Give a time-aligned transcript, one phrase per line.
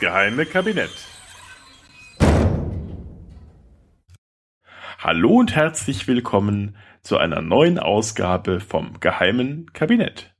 [0.00, 0.92] Geheime Kabinett.
[4.98, 10.36] Hallo und herzlich willkommen zu einer neuen Ausgabe vom geheimen Kabinett.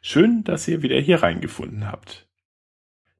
[0.00, 2.30] Schön, dass ihr wieder hier reingefunden habt.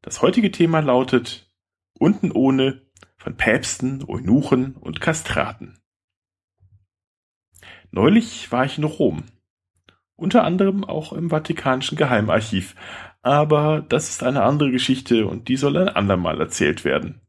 [0.01, 1.53] Das heutige Thema lautet
[1.99, 2.81] Unten ohne
[3.19, 5.79] von Päpsten, Eunuchen und Kastraten.
[7.91, 9.25] Neulich war ich in Rom.
[10.17, 12.75] Unter anderem auch im Vatikanischen Geheimarchiv.
[13.29, 17.21] Aber das ist eine andere Geschichte und die soll ein andermal erzählt werden.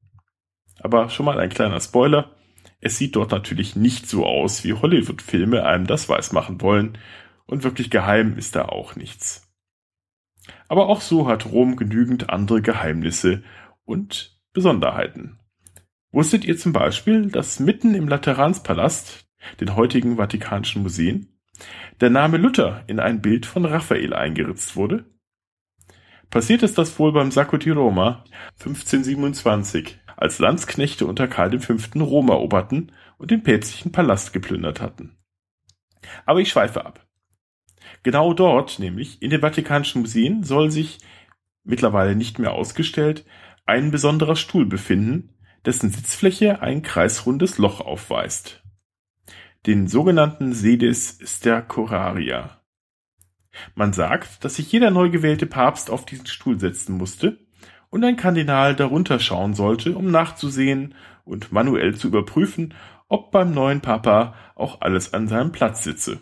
[0.80, 2.38] Aber schon mal ein kleiner Spoiler.
[2.80, 6.97] Es sieht dort natürlich nicht so aus, wie Hollywood-Filme einem das weismachen wollen.
[7.45, 9.52] Und wirklich geheim ist da auch nichts.
[10.69, 13.44] Aber auch so hat Rom genügend andere Geheimnisse
[13.84, 15.38] und Besonderheiten.
[16.13, 19.28] Wusstet ihr zum Beispiel, dass mitten im Lateranspalast,
[19.59, 21.38] den heutigen Vatikanischen Museen,
[22.00, 25.03] der Name Luther in ein Bild von Raphael eingeritzt wurde?
[26.30, 28.23] Passiert ist das wohl beim Sacco di Roma
[28.59, 31.75] 1527, als Landsknechte unter Karl V.
[31.99, 35.17] Rom eroberten und den päpstlichen Palast geplündert hatten.
[36.25, 37.07] Aber ich schweife ab.
[38.03, 41.00] Genau dort, nämlich in den Vatikanischen Museen, soll sich,
[41.63, 43.25] mittlerweile nicht mehr ausgestellt,
[43.66, 45.33] ein besonderer Stuhl befinden,
[45.66, 48.63] dessen Sitzfläche ein kreisrundes Loch aufweist.
[49.66, 52.59] Den sogenannten Sedis Stercoraria.
[53.76, 57.40] Man sagt, dass sich jeder neu gewählte Papst auf diesen Stuhl setzen musste
[57.90, 62.74] und ein Kardinal darunter schauen sollte, um nachzusehen und manuell zu überprüfen,
[63.08, 66.19] ob beim neuen Papa auch alles an seinem Platz sitze.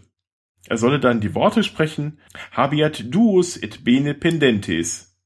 [0.68, 2.20] Er solle dann die Worte sprechen,
[2.52, 5.18] habiat duos et bene pendentes.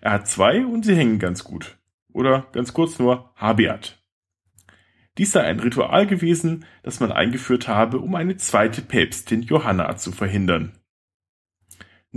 [0.00, 1.78] Er hat zwei und sie hängen ganz gut
[2.12, 4.02] oder ganz kurz nur Habeat.
[5.18, 10.12] Dies sei ein Ritual gewesen, das man eingeführt habe, um eine zweite Päpstin Johanna zu
[10.12, 10.72] verhindern.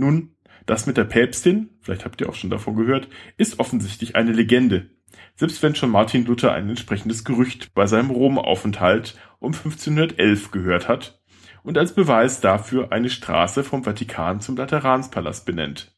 [0.00, 0.34] Nun,
[0.64, 4.88] das mit der Päpstin, vielleicht habt ihr auch schon davon gehört, ist offensichtlich eine Legende.
[5.36, 11.20] Selbst wenn schon Martin Luther ein entsprechendes Gerücht bei seinem Rom-Aufenthalt um 1511 gehört hat
[11.62, 15.94] und als Beweis dafür eine Straße vom Vatikan zum Lateranspalast benennt.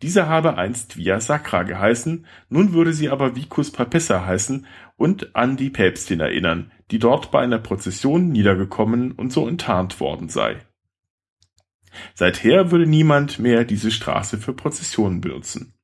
[0.00, 4.64] Diese habe einst Via Sacra geheißen, nun würde sie aber Vicus Papessa heißen
[4.96, 10.30] und an die Päpstin erinnern, die dort bei einer Prozession niedergekommen und so enttarnt worden
[10.30, 10.62] sei.
[12.14, 15.74] Seither würde niemand mehr diese Straße für Prozessionen benutzen.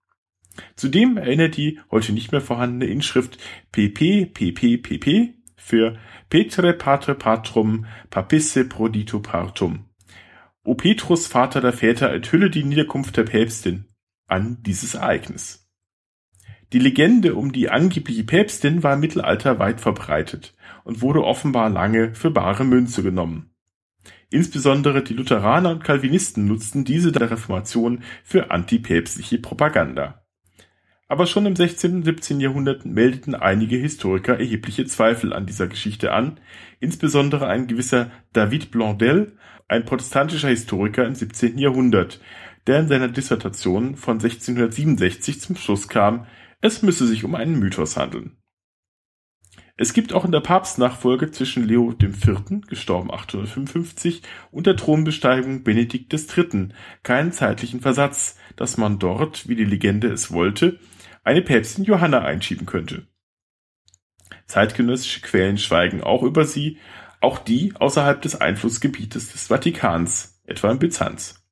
[0.77, 3.39] Zudem erinnert die heute nicht mehr vorhandene Inschrift
[3.73, 5.99] PP PP PP für
[6.31, 9.87] Petre Patre Patrum Papisse Prodito Partum.
[10.65, 13.87] O Petrus, Vater der Väter, enthülle die Niederkunft der Päpstin
[14.27, 15.69] an dieses Ereignis.
[16.73, 22.15] Die Legende um die angebliche Päpstin war im Mittelalter weit verbreitet und wurde offenbar lange
[22.15, 23.54] für bare Münze genommen.
[24.31, 30.25] Insbesondere die Lutheraner und Calvinisten nutzten diese der Reformation für antipäpstliche Propaganda.
[31.07, 31.97] Aber schon im 16.
[31.97, 32.41] und 17.
[32.41, 36.41] Jahrhundert meldeten einige Historiker erhebliche Zweifel an dieser Geschichte an,
[36.81, 39.37] insbesondere ein gewisser David Blondel,
[39.69, 41.59] ein protestantischer Historiker im 17.
[41.59, 42.21] Jahrhundert,
[42.67, 46.27] der in seiner Dissertation von 1667 zum Schluss kam,
[46.61, 48.39] es müsse sich um einen Mythos handeln.
[49.77, 56.15] Es gibt auch in der Papstnachfolge zwischen Leo IV., gestorben 855, und der Thronbesteigung Benedikt
[56.15, 56.69] III.
[57.03, 60.79] keinen zeitlichen Versatz, dass man dort, wie die Legende es wollte,
[61.25, 63.09] eine Päpstin Johanna einschieben könnte.
[64.47, 66.79] Zeitgenössische Quellen schweigen auch über sie,
[67.21, 71.43] auch die außerhalb des Einflussgebietes des Vatikans, etwa in Byzanz.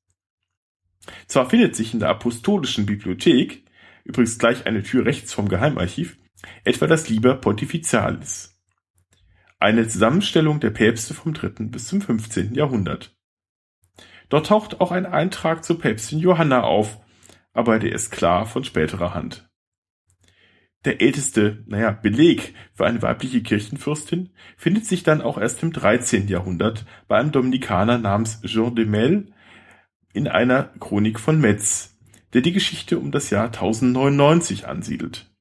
[1.27, 3.65] Zwar findet sich in der Apostolischen Bibliothek,
[4.05, 6.17] übrigens gleich eine Tür rechts vom Geheimarchiv,
[6.63, 8.59] etwa das Liber Pontificalis.
[9.59, 11.65] Eine Zusammenstellung der Päpste vom 3.
[11.67, 12.53] bis zum 15.
[12.53, 13.15] Jahrhundert.
[14.29, 16.99] Dort taucht auch ein Eintrag zur Päpstin Johanna auf,
[17.53, 19.49] aber der ist klar von späterer Hand.
[20.85, 26.27] Der älteste, naja, Beleg für eine weibliche Kirchenfürstin findet sich dann auch erst im 13.
[26.27, 29.31] Jahrhundert bei einem Dominikaner namens Jean de Mel
[30.13, 31.97] in einer Chronik von Metz,
[32.33, 35.32] der die Geschichte um das Jahr 1099 ansiedelt.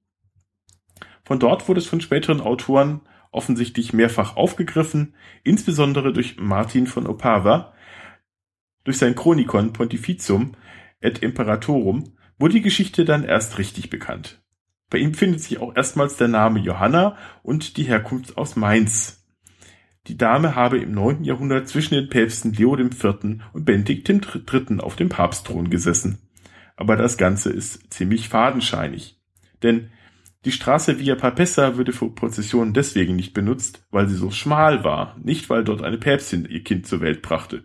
[1.25, 7.73] Von dort wurde es von späteren Autoren offensichtlich mehrfach aufgegriffen, insbesondere durch Martin von Opava.
[8.85, 10.53] Durch sein Chronikon Pontificium
[11.01, 14.43] et Imperatorum wurde die Geschichte dann erst richtig bekannt.
[14.91, 19.25] Bei ihm findet sich auch erstmals der Name Johanna und die Herkunft aus Mainz.
[20.09, 23.05] Die Dame habe im neunten Jahrhundert zwischen den Päpsten Leo IV.
[23.53, 24.81] und Benedikt III.
[24.81, 26.19] auf dem Papstthron gesessen.
[26.77, 29.21] Aber das Ganze ist ziemlich fadenscheinig.
[29.63, 29.91] Denn
[30.45, 35.17] die Straße Via Papessa würde für Prozessionen deswegen nicht benutzt, weil sie so schmal war,
[35.23, 37.65] nicht weil dort eine Päpstin ihr Kind zur Welt brachte.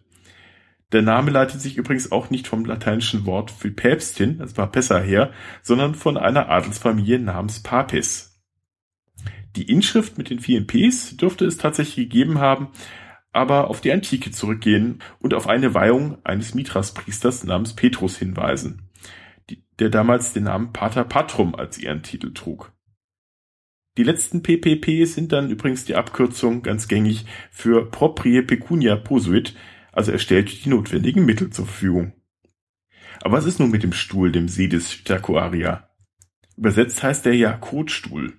[0.92, 5.00] Der Name leitet sich übrigens auch nicht vom lateinischen Wort für Päpstin, das war Pessa
[5.00, 5.32] her,
[5.62, 8.40] sondern von einer Adelsfamilie namens Papes.
[9.56, 12.70] Die Inschrift mit den vielen Ps dürfte es tatsächlich gegeben haben,
[13.34, 18.87] aber auf die Antike zurückgehen und auf eine Weihung eines Mithras-Priesters namens Petrus hinweisen,
[19.80, 22.74] der damals den Namen Pater Patrum als ihren Titel trug.
[23.98, 29.56] Die letzten PPP sind dann übrigens die Abkürzung ganz gängig für Proprie Pecunia Posuit,
[29.92, 32.14] also er stellt die notwendigen Mittel zur Verfügung.
[33.22, 35.90] Aber was ist nun mit dem Stuhl, dem Sedis Stercoaria?
[36.56, 38.34] Übersetzt heißt er ja Kotstuhl,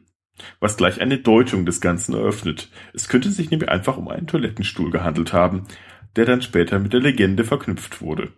[0.61, 2.70] was gleich eine Deutung des Ganzen eröffnet.
[2.94, 5.67] Es könnte sich nämlich einfach um einen Toilettenstuhl gehandelt haben,
[6.14, 8.32] der dann später mit der Legende verknüpft wurde.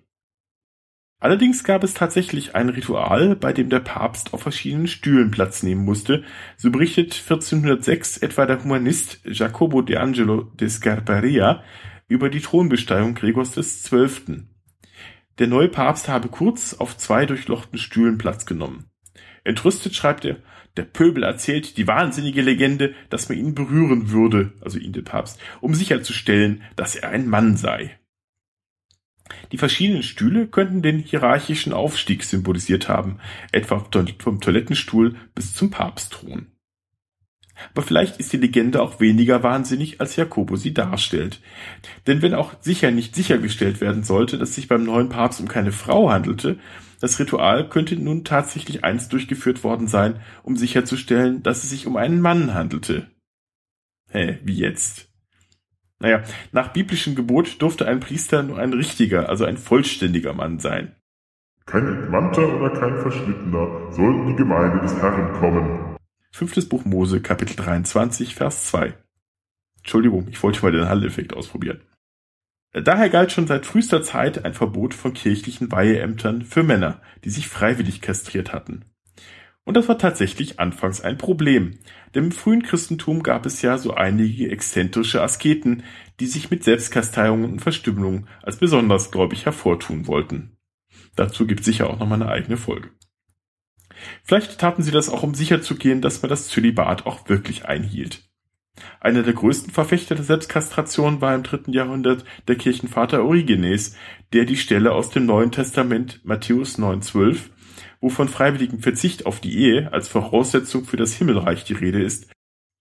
[1.21, 5.85] Allerdings gab es tatsächlich ein Ritual, bei dem der Papst auf verschiedenen Stühlen Platz nehmen
[5.85, 6.25] musste,
[6.57, 11.63] so berichtet 1406 etwa der Humanist Jacobo de Angelo de Scarparia
[12.09, 14.45] über die Thronbesteigung Gregors XII.
[15.39, 18.87] Der neue Papst habe kurz auf zwei durchlochten Stühlen Platz genommen.
[19.45, 20.37] Entrüstet schreibt er,
[20.79, 25.39] der Pöbel erzählt die wahnsinnige Legende, dass man ihn berühren würde, also ihn den Papst,
[25.61, 28.00] um sicherzustellen, dass er ein Mann sei.
[29.53, 33.19] Die verschiedenen Stühle könnten den hierarchischen Aufstieg symbolisiert haben,
[33.53, 33.85] etwa
[34.19, 36.47] vom Toilettenstuhl bis zum Papstthron.
[37.75, 41.41] Aber vielleicht ist die Legende auch weniger wahnsinnig, als Jakobo sie darstellt.
[42.07, 45.73] Denn wenn auch sicher nicht sichergestellt werden sollte, dass sich beim neuen Papst um keine
[45.73, 46.59] Frau handelte,
[47.01, 51.97] das Ritual könnte nun tatsächlich einst durchgeführt worden sein, um sicherzustellen, dass es sich um
[51.97, 53.11] einen Mann handelte.
[54.11, 55.10] Hä, wie jetzt?
[56.01, 60.97] Naja, nach biblischem Gebot durfte ein Priester nur ein richtiger, also ein vollständiger Mann sein.
[61.67, 65.97] Kein Entmannter oder kein Verschnittener soll in die Gemeinde des Herrn kommen.
[66.33, 68.95] Fünftes Buch Mose, Kapitel 23, Vers 2.
[69.79, 71.83] Entschuldigung, ich wollte mal den Hall-Effekt ausprobieren.
[72.73, 77.49] Daher galt schon seit frühester Zeit ein Verbot von kirchlichen Weiheämtern für Männer, die sich
[77.49, 78.85] freiwillig kastriert hatten.
[79.71, 81.79] Und das war tatsächlich anfangs ein Problem,
[82.13, 85.85] denn im frühen Christentum gab es ja so einige exzentrische Asketen,
[86.19, 90.57] die sich mit Selbstkasteiungen und Verstümmelung als besonders gläubig hervortun wollten.
[91.15, 92.91] Dazu gibt es sicher auch nochmal eine eigene Folge.
[94.25, 98.29] Vielleicht taten sie das auch, um sicherzugehen, dass man das Zölibat auch wirklich einhielt.
[98.99, 103.95] Einer der größten Verfechter der Selbstkastration war im dritten Jahrhundert der Kirchenvater Origenes,
[104.33, 107.51] der die Stelle aus dem Neuen Testament Matthäus 9,12
[108.01, 112.33] wo von freiwilligem Verzicht auf die Ehe als Voraussetzung für das Himmelreich die Rede ist,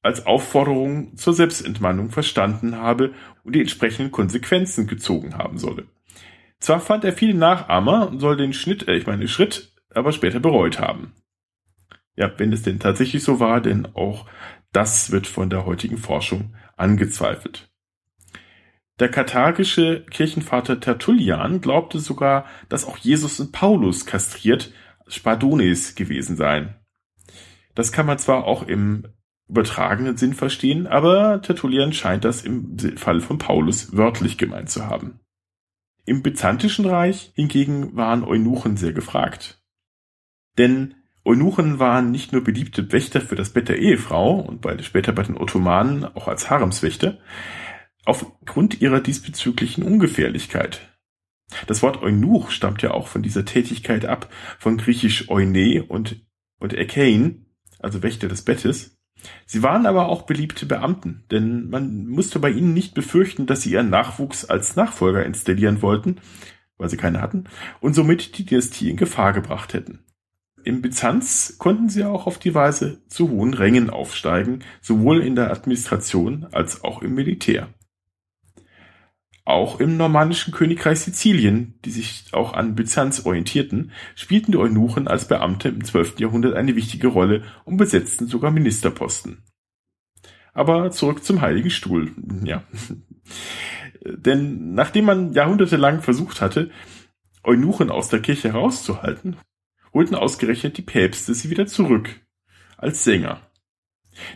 [0.01, 3.13] als Aufforderung zur Selbstentmannung verstanden habe
[3.43, 5.87] und die entsprechenden Konsequenzen gezogen haben solle.
[6.59, 10.39] Zwar fand er viele Nachahmer und soll den Schnitt, äh, ich meine Schritt, aber später
[10.39, 11.13] bereut haben.
[12.15, 14.25] Ja, wenn es denn tatsächlich so war, denn auch
[14.71, 17.69] das wird von der heutigen Forschung angezweifelt.
[18.99, 24.73] Der katharische Kirchenvater Tertullian glaubte sogar, dass auch Jesus und Paulus kastriert
[25.09, 26.75] Spadones gewesen sein.
[27.75, 29.07] Das kann man zwar auch im
[29.47, 35.19] übertragenen Sinn verstehen, aber Tertullian scheint das im Fall von Paulus wörtlich gemeint zu haben.
[36.05, 39.61] Im Byzantischen Reich hingegen waren Eunuchen sehr gefragt.
[40.57, 45.11] Denn Eunuchen waren nicht nur beliebte Wächter für das Bett der Ehefrau und bei, später
[45.11, 47.19] bei den Ottomanen auch als Haremswächter,
[48.05, 50.81] aufgrund ihrer diesbezüglichen Ungefährlichkeit.
[51.67, 56.25] Das Wort Eunuch stammt ja auch von dieser Tätigkeit ab, von griechisch Eune und,
[56.59, 57.45] und Ekein,
[57.79, 58.97] also Wächter des Bettes.
[59.45, 63.71] Sie waren aber auch beliebte Beamten, denn man musste bei ihnen nicht befürchten, dass sie
[63.71, 66.17] ihren Nachwuchs als Nachfolger installieren wollten,
[66.77, 67.45] weil sie keine hatten,
[67.81, 69.99] und somit die Dynastie in Gefahr gebracht hätten.
[70.63, 75.51] Im Byzanz konnten sie auch auf die Weise zu hohen Rängen aufsteigen, sowohl in der
[75.51, 77.69] Administration als auch im Militär.
[79.49, 85.27] Auch im normannischen Königreich Sizilien, die sich auch an Byzanz orientierten, spielten die Eunuchen als
[85.27, 86.19] Beamte im 12.
[86.19, 89.43] Jahrhundert eine wichtige Rolle und besetzten sogar Ministerposten.
[90.53, 92.11] Aber zurück zum Heiligen Stuhl.
[92.43, 92.61] Ja.
[94.05, 96.69] Denn nachdem man jahrhundertelang versucht hatte,
[97.43, 99.35] Eunuchen aus der Kirche herauszuhalten,
[99.95, 102.21] holten ausgerechnet die Päpste sie wieder zurück.
[102.77, 103.48] Als Sänger.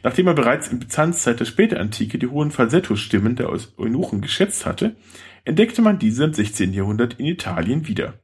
[0.04, 4.96] Nachdem er bereits in Byzanzzeit der Spätantike die hohen Falsetto-Stimmen der Eunuchen geschätzt hatte,
[5.46, 6.74] entdeckte man diese im 16.
[6.74, 8.20] Jahrhundert in Italien wieder.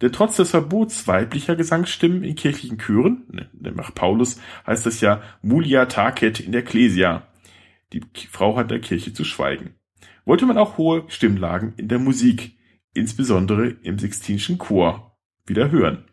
[0.00, 5.22] Denn trotz des Verbots weiblicher Gesangsstimmen in kirchlichen Chören, ne, nach Paulus heißt es ja
[5.42, 7.26] mulia tacet in der Ecclesia,
[7.92, 9.74] die Frau hat der Kirche zu schweigen,
[10.24, 12.56] wollte man auch hohe Stimmlagen in der Musik,
[12.92, 16.04] insbesondere im Sixtinischen Chor, wieder hören.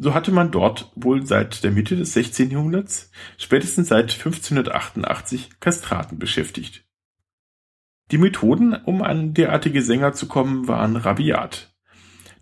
[0.00, 2.52] So hatte man dort wohl seit der Mitte des 16.
[2.52, 6.84] Jahrhunderts, spätestens seit 1588, Kastraten beschäftigt.
[8.12, 11.74] Die Methoden, um an derartige Sänger zu kommen, waren rabiat.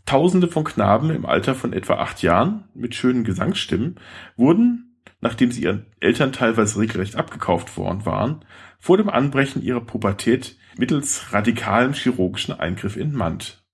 [0.04, 3.96] Tausende von Knaben im Alter von etwa acht Jahren mit schönen Gesangsstimmen
[4.36, 8.44] wurden, nachdem sie ihren Eltern teilweise regelrecht abgekauft worden waren,
[8.78, 13.65] vor dem Anbrechen ihrer Pubertät mittels radikalem chirurgischen Eingriff entmannt.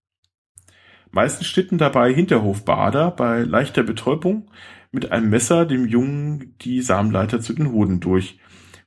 [1.12, 4.50] Meistens schnitten dabei Hinterhofbader bei leichter Betäubung
[4.90, 8.38] mit einem Messer dem Jungen die Samenleiter zu den Hoden durch,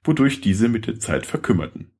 [0.04, 1.92] wodurch diese mit der Zeit verkümmerten.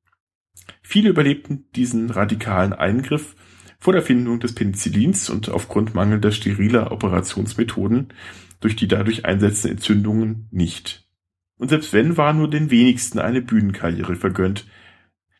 [0.82, 3.36] Viele überlebten diesen radikalen Eingriff
[3.78, 8.08] vor der Erfindung des Penicillins und aufgrund mangelnder steriler Operationsmethoden
[8.60, 11.06] durch die dadurch einsetzenden Entzündungen nicht.
[11.58, 14.66] Und selbst wenn, war nur den wenigsten eine Bühnenkarriere vergönnt.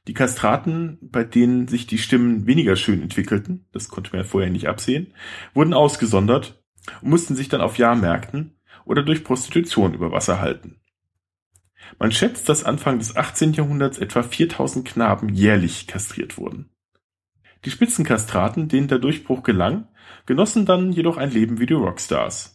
[0.06, 4.50] Die Kastraten, bei denen sich die Stimmen weniger schön entwickelten, das konnte man ja vorher
[4.50, 5.12] nicht absehen,
[5.52, 6.62] wurden ausgesondert
[7.02, 10.80] und mussten sich dann auf Jahrmärkten oder durch Prostitution über Wasser halten.
[11.98, 13.52] Man schätzt, dass Anfang des 18.
[13.52, 16.70] Jahrhunderts etwa 4000 Knaben jährlich kastriert wurden.
[17.64, 19.88] Die Spitzenkastraten, denen der Durchbruch gelang,
[20.25, 22.54] genossen dann jedoch ein Leben wie die Rockstars.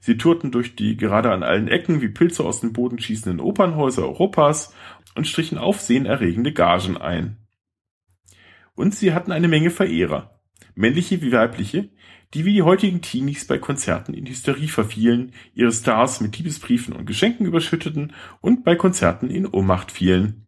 [0.00, 4.02] Sie tourten durch die gerade an allen Ecken wie Pilze aus dem Boden schießenden Opernhäuser
[4.02, 4.74] Europas
[5.14, 7.36] und strichen aufsehenerregende Gagen ein.
[8.74, 10.40] Und sie hatten eine Menge Verehrer,
[10.74, 11.90] männliche wie weibliche,
[12.32, 17.04] die wie die heutigen Teenies bei Konzerten in Hysterie verfielen, ihre Stars mit Liebesbriefen und
[17.04, 20.46] Geschenken überschütteten und bei Konzerten in Ohnmacht fielen.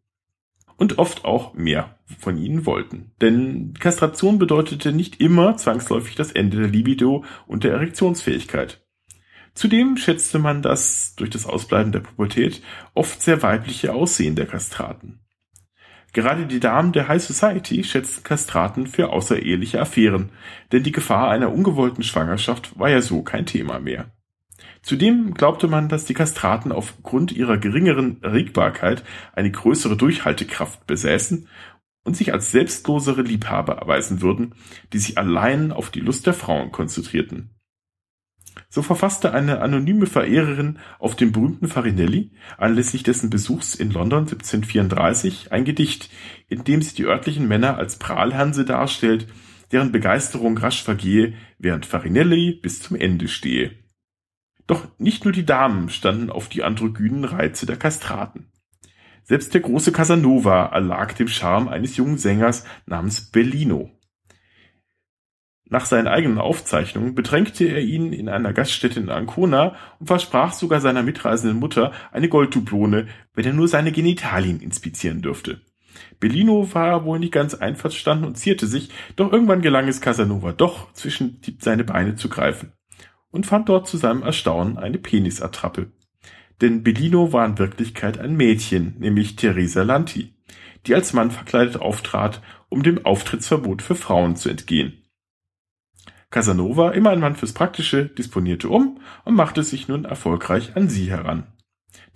[0.77, 3.13] Und oft auch mehr von ihnen wollten.
[3.21, 8.82] Denn Kastration bedeutete nicht immer zwangsläufig das Ende der Libido und der Erektionsfähigkeit.
[9.55, 12.63] Zudem schätzte man das durch das Ausbleiben der Pubertät
[12.95, 15.21] oft sehr weibliche Aussehen der Kastraten.
[16.13, 20.31] Gerade die Damen der High Society schätzten Kastraten für außereheliche Affären,
[20.71, 24.11] denn die Gefahr einer ungewollten Schwangerschaft war ja so kein Thema mehr.
[24.83, 31.49] Zudem glaubte man, dass die Kastraten aufgrund ihrer geringeren Regbarkeit eine größere Durchhaltekraft besäßen
[32.05, 34.55] und sich als selbstlosere Liebhaber erweisen würden,
[34.93, 37.51] die sich allein auf die Lust der Frauen konzentrierten.
[38.75, 45.53] So verfasste eine anonyme Verehrerin auf den berühmten Farinelli anlässlich dessen Besuchs in London 1734
[45.53, 46.09] ein Gedicht,
[46.49, 49.27] in dem sie die örtlichen Männer als Prahlhanse darstellt,
[49.73, 53.73] deren Begeisterung rasch vergehe, während Farinelli bis zum Ende stehe.
[54.67, 58.47] Doch nicht nur die Damen standen auf die androgynen Reize der Kastraten.
[59.23, 63.91] Selbst der große Casanova erlag dem Charme eines jungen Sängers namens Bellino.
[65.73, 70.83] Nach seinen eigenen Aufzeichnungen bedrängte er ihn in einer Gaststätte in Ancona und versprach sogar
[70.83, 75.63] seiner mitreisenden Mutter eine Golddublone, wenn er nur seine Genitalien inspizieren dürfte.
[76.21, 80.93] Bellino war wohl nicht ganz einverstanden und zierte sich, doch irgendwann gelang es Casanova doch,
[80.93, 82.75] zwischen seine Beine zu greifen
[83.31, 85.91] und fand dort zu seinem Erstaunen eine Penisattrappe.
[86.61, 90.35] Denn Bellino war in Wirklichkeit ein Mädchen, nämlich Teresa Lanti,
[90.87, 95.02] die als Mann verkleidet auftrat, um dem Auftrittsverbot für Frauen zu entgehen.
[96.33, 101.11] Casanova, immer ein Mann fürs Praktische, disponierte um und machte sich nun erfolgreich an sie
[101.11, 101.47] heran.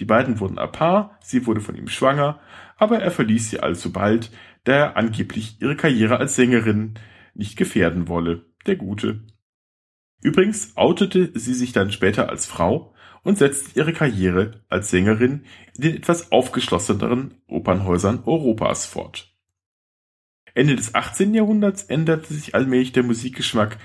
[0.00, 2.40] Die beiden wurden ein Paar, sie wurde von ihm schwanger,
[2.78, 4.32] aber er verließ sie allzubald,
[4.64, 6.94] da er angeblich ihre Karriere als Sängerin
[7.34, 9.20] nicht gefährden wolle, der Gute.
[10.22, 15.44] Übrigens outete sie sich dann später als Frau und setzte ihre Karriere als Sängerin
[15.74, 19.36] in den etwas aufgeschlosseneren Opernhäusern Europas fort.
[20.54, 21.34] Ende des 18.
[21.34, 23.76] Jahrhunderts änderte sich allmählich der Musikgeschmack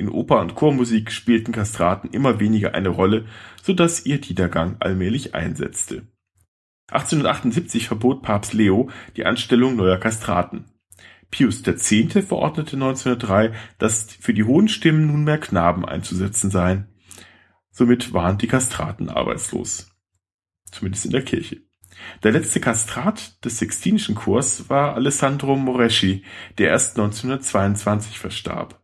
[0.00, 3.26] in Oper und Chormusik spielten Kastraten immer weniger eine Rolle,
[3.62, 6.06] so dass ihr Niedergang allmählich einsetzte.
[6.90, 10.64] 1878 verbot Papst Leo die Anstellung neuer Kastraten.
[11.30, 11.88] Pius X.
[12.26, 16.88] verordnete 1903, dass für die hohen Stimmen nunmehr Knaben einzusetzen seien.
[17.70, 19.94] Somit waren die Kastraten arbeitslos.
[20.72, 21.60] Zumindest in der Kirche.
[22.22, 26.24] Der letzte Kastrat des Sixtinischen Chors war Alessandro Moreschi,
[26.58, 28.79] der erst 1922 verstarb.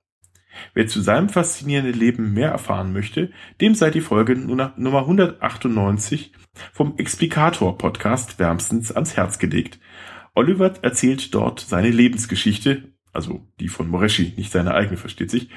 [0.74, 6.32] Wer zu seinem faszinierenden Leben mehr erfahren möchte, dem sei die Folge Nummer 198
[6.72, 9.78] vom Explicator Podcast wärmstens ans Herz gelegt.
[10.34, 15.48] Oliver erzählt dort seine Lebensgeschichte, also die von Moreschi, nicht seine eigene, versteht sich.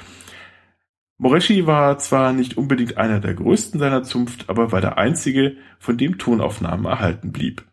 [1.18, 5.98] Moreschi war zwar nicht unbedingt einer der größten seiner Zunft, aber war der einzige, von
[5.98, 7.66] dem Tonaufnahmen erhalten blieb.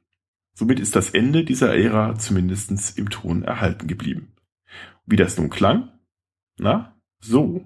[0.53, 4.33] Somit ist das Ende dieser Ära zumindest im Ton erhalten geblieben.
[5.05, 5.93] Wie das nun klang?
[6.59, 6.96] Na,
[7.27, 7.61] so